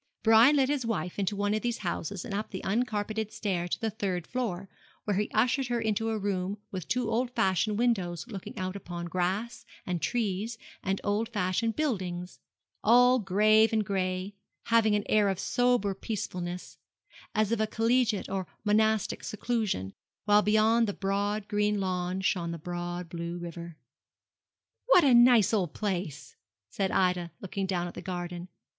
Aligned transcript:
Brian 0.23 0.55
led 0.55 0.67
his 0.67 0.83
wife 0.83 1.19
into 1.19 1.35
one 1.35 1.53
of 1.53 1.61
these 1.61 1.77
houses 1.85 2.25
and 2.25 2.33
up 2.33 2.49
the 2.49 2.63
uncarpeted 2.63 3.31
stair 3.31 3.67
to 3.67 3.79
the 3.79 3.91
third 3.91 4.25
floor, 4.25 4.67
where 5.03 5.15
he 5.17 5.29
ushered 5.31 5.67
her 5.67 5.79
into 5.79 6.09
a 6.09 6.17
room 6.17 6.57
with 6.71 6.87
two 6.87 7.07
old 7.11 7.29
fashioned 7.35 7.77
windows 7.77 8.25
looking 8.27 8.57
out 8.57 8.75
upon 8.75 9.05
grass, 9.05 9.63
and 9.85 10.01
trees, 10.01 10.57
and 10.81 10.99
old 11.03 11.29
fashioned 11.29 11.75
buildings, 11.75 12.39
all 12.83 13.19
grave 13.19 13.71
and 13.71 13.85
gray, 13.85 14.23
and 14.23 14.31
having 14.69 14.95
an 14.95 15.03
air 15.07 15.29
of 15.29 15.37
sober 15.39 15.93
peacefulness, 15.93 16.79
as 17.35 17.51
of 17.51 17.61
a 17.61 17.67
collegiate 17.67 18.27
or 18.27 18.47
monastic 18.63 19.23
seclusion, 19.23 19.93
while 20.25 20.41
beyond 20.41 20.87
the 20.87 20.93
broad 20.93 21.47
green 21.47 21.79
lawn 21.79 22.21
shone 22.21 22.49
the 22.49 22.57
broad 22.57 23.07
blue 23.07 23.37
river. 23.37 23.77
'What 24.87 25.03
a 25.03 25.13
nice 25.13 25.53
old 25.53 25.75
place!' 25.75 26.35
said 26.71 26.89
Ida, 26.89 27.29
looking 27.39 27.67
down 27.67 27.85
at 27.87 27.93
the 27.93 28.01
garden. 28.01 28.47